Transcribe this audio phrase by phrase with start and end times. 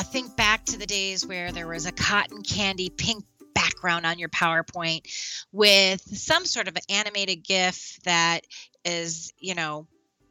[0.00, 3.22] uh, think back to the days where there was a cotton candy pink
[3.54, 5.02] background on your PowerPoint
[5.52, 8.46] with some sort of animated GIF that
[8.82, 9.86] is, you know,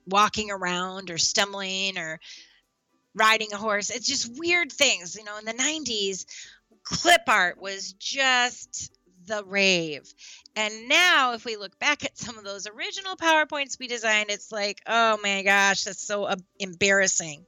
[0.07, 2.19] walking around or stumbling or
[3.13, 3.91] riding a horse.
[3.91, 5.15] It's just weird things.
[5.15, 6.25] You know, in the 90s,
[6.83, 8.91] clip art was just
[9.29, 10.13] the rave.
[10.55, 14.51] And now, if we look back at some of those original PowerPoints we designed, it's
[14.51, 17.45] like, oh my gosh, that's so uh, embarrassing.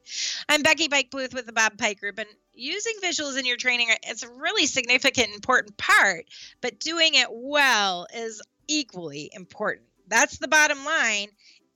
[0.47, 3.89] I'm Becky Pike Booth with the Bob Pike Group, and using visuals in your training
[4.03, 6.25] it's a really significant, important part,
[6.61, 9.87] but doing it well is equally important.
[10.07, 11.27] That's the bottom line.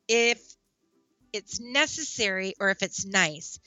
[0.07, 0.39] If
[1.33, 3.59] it's necessary or if it's nice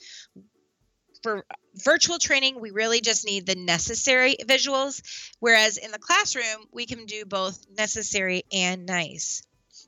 [1.23, 5.01] for virtual training, we really just need the necessary visuals,
[5.39, 9.43] whereas in the classroom, we can do both necessary and nice.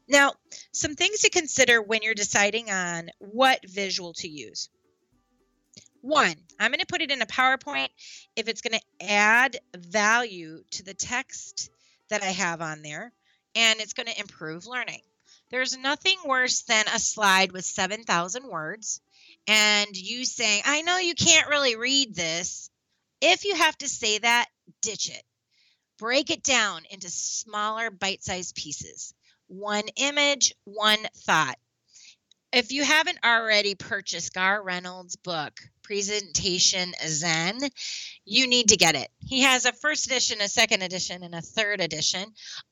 [0.08, 0.34] Now,
[0.72, 4.70] some things to consider when you're deciding on what visual to use.
[6.02, 7.90] One, I'm going to put it in a PowerPoint
[8.36, 11.70] if it's going to add value to the text
[12.10, 13.14] that I have on there
[13.56, 15.02] and it's going to improve learning.
[15.52, 19.02] There's nothing worse than a slide with 7,000 words
[19.48, 22.70] and you saying, I know you can't really read this.
[23.22, 24.48] If you have to say that,
[24.82, 25.24] ditch it.
[26.00, 29.14] Break it down into smaller bite sized pieces.
[29.48, 31.58] One image, one thought.
[32.54, 37.60] If you haven't already purchased Garr Reynolds' book, Presentation Zen,
[38.26, 39.10] you need to get it.
[39.20, 42.26] He has a first edition, a second edition, and a third edition.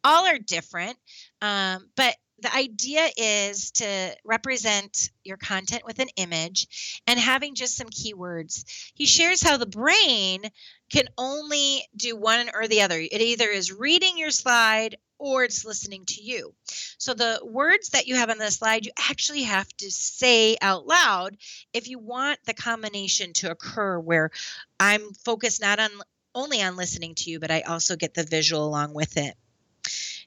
[0.03, 0.97] All are different,
[1.41, 7.75] um, but the idea is to represent your content with an image and having just
[7.75, 8.65] some keywords.
[8.93, 10.43] He shares how the brain
[10.89, 12.99] can only do one or the other.
[12.99, 16.53] It either is reading your slide or it's listening to you.
[16.97, 20.87] So the words that you have on the slide, you actually have to say out
[20.87, 21.37] loud
[21.73, 24.31] if you want the combination to occur where
[24.79, 25.89] I'm focused not on
[26.33, 29.35] only on listening to you, but I also get the visual along with it.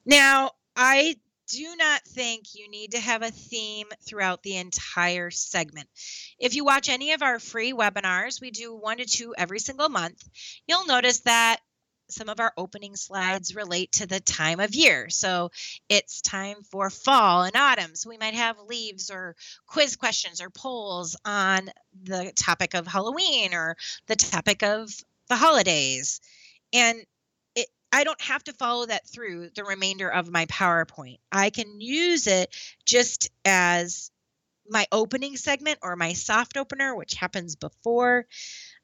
[0.04, 1.16] Now, I
[1.48, 5.88] do not think you need to have a theme throughout the entire segment.
[6.38, 9.88] If you watch any of our free webinars, we do one to two every single
[9.88, 10.22] month,
[10.66, 11.60] you'll notice that
[12.08, 15.08] some of our opening slides relate to the time of year.
[15.08, 15.50] So
[15.88, 17.94] it's time for fall and autumn.
[17.94, 19.34] So we might have leaves or
[19.66, 21.70] quiz questions or polls on
[22.02, 23.76] the topic of Halloween or
[24.06, 24.92] the topic of
[25.28, 26.20] the holidays.
[26.72, 27.04] And
[27.92, 31.19] I don't have to follow that through the remainder of my PowerPoint.
[31.30, 34.10] I can use it just as
[34.69, 38.26] my opening segment or my soft opener, which happens before.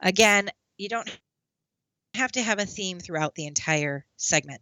[0.01, 1.09] Again, you don't
[2.15, 4.61] have to have a theme throughout the entire segment.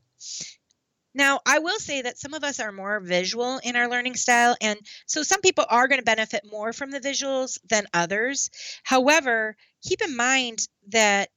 [1.14, 4.54] Now, I will say that some of us are more visual in our learning style,
[4.60, 8.50] and so some people are going to benefit more from the visuals than others.
[8.84, 11.30] However, keep in mind that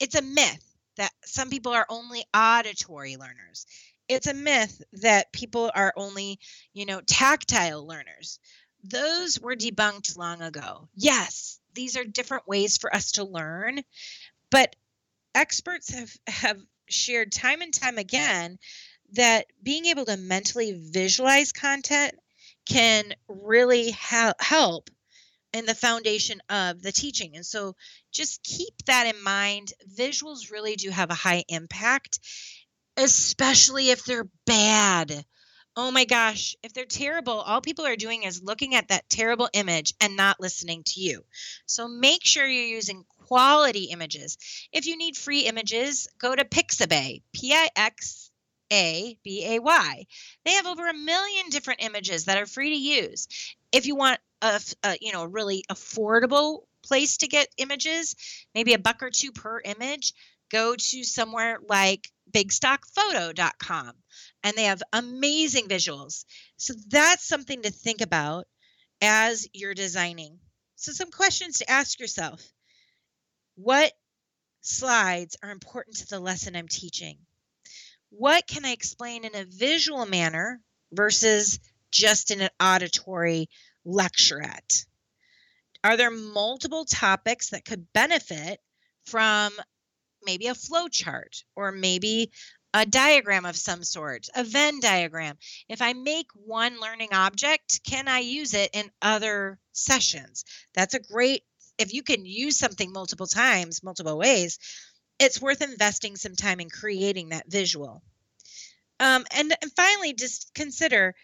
[0.00, 0.67] it's a myth
[0.98, 3.66] that some people are only auditory learners.
[4.08, 6.38] It's a myth that people are only,
[6.72, 8.38] you know, tactile learners.
[8.84, 10.88] Those were debunked long ago.
[10.94, 13.80] Yes, these are different ways for us to learn,
[14.50, 14.76] but
[15.34, 18.58] experts have have shared time and time again
[19.12, 22.14] that being able to mentally visualize content
[22.66, 24.90] can really ha- help
[25.52, 27.36] in the foundation of the teaching.
[27.36, 27.74] And so
[28.12, 29.72] just keep that in mind.
[29.96, 32.20] Visuals really do have a high impact,
[32.96, 35.24] especially if they're bad.
[35.76, 39.48] Oh my gosh, if they're terrible, all people are doing is looking at that terrible
[39.52, 41.24] image and not listening to you.
[41.66, 44.38] So make sure you're using quality images.
[44.72, 48.30] If you need free images, go to Pixabay, P I X
[48.72, 50.06] A B A Y.
[50.44, 53.28] They have over a million different images that are free to use.
[53.70, 58.14] If you want a, a you know a really affordable place to get images,
[58.54, 60.12] maybe a buck or two per image,
[60.50, 63.92] go to somewhere like bigstockphoto.com
[64.42, 66.24] and they have amazing visuals.
[66.56, 68.46] So that's something to think about
[69.00, 70.38] as you're designing.
[70.76, 72.42] So, some questions to ask yourself
[73.56, 73.92] What
[74.60, 77.18] slides are important to the lesson I'm teaching?
[78.10, 80.60] What can I explain in a visual manner
[80.92, 81.58] versus
[81.90, 83.48] just in an auditory
[83.88, 84.84] lecturette?
[85.82, 88.60] Are there multiple topics that could benefit
[89.06, 89.52] from
[90.24, 92.30] maybe a flow chart or maybe
[92.74, 95.38] a diagram of some sort, a Venn diagram.
[95.68, 100.44] If I make one learning object, can I use it in other sessions?
[100.74, 101.44] That's a great,
[101.78, 104.58] if you can use something multiple times, multiple ways,
[105.18, 108.02] it's worth investing some time in creating that visual.
[109.00, 111.14] Um, and, and finally, just consider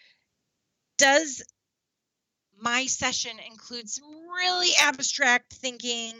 [0.97, 1.43] does
[2.59, 6.13] my session includes some really abstract thinking,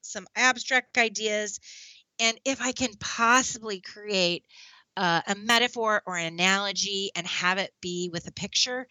[0.00, 1.60] some abstract ideas,
[2.20, 4.44] and if I can possibly create
[4.96, 8.86] uh, a metaphor or an analogy and have it be with a picture,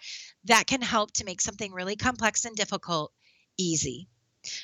[0.46, 3.12] that can help to make something really complex and difficult
[3.58, 4.10] easy.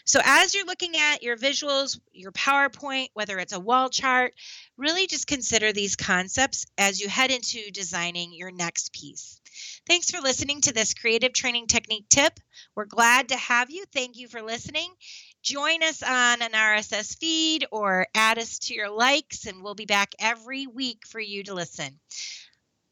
[0.06, 4.34] So, as you're looking at your visuals, your PowerPoint, whether it's a wall chart,
[4.78, 9.40] really just consider these concepts as you head into designing your next piece.
[9.88, 12.40] Thanks for listening to this creative training technique tip.
[12.76, 13.86] We're glad to have you.
[13.94, 14.94] Thank you for listening.
[15.42, 19.86] Join us on an RSS feed or add us to your likes, and we'll be
[19.86, 22.00] back every week for you to listen.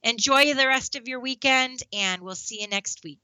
[0.04, 3.20] Enjoy the rest of your weekend, and we'll see you next week.